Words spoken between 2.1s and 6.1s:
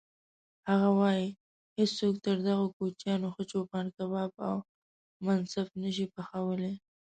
تر دغو کوچیانو ښه چوپان کباب او منسف نه شي